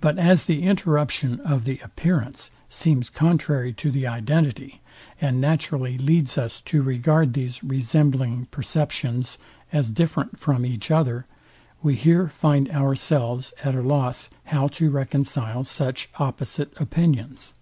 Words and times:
But 0.00 0.20
as 0.20 0.44
the 0.44 0.62
interruption 0.62 1.40
of 1.40 1.64
the 1.64 1.80
appearance 1.80 2.52
seems 2.68 3.10
contrary 3.10 3.72
to 3.72 3.90
the 3.90 4.06
identity, 4.06 4.80
and 5.20 5.40
naturally 5.40 5.98
leads 5.98 6.38
us 6.38 6.60
to 6.60 6.80
regard 6.80 7.32
these 7.32 7.64
resembling 7.64 8.46
perceptions 8.52 9.38
as 9.72 9.90
different 9.90 10.38
from 10.38 10.64
each 10.64 10.92
other, 10.92 11.26
we 11.82 11.96
here 11.96 12.28
find 12.28 12.70
ourselves 12.70 13.52
at 13.64 13.74
a 13.74 13.82
loss 13.82 14.30
how 14.44 14.68
to 14.68 14.90
reconcile 14.90 15.64
such 15.64 16.08
opposite 16.20 16.72
opinions. 16.80 17.52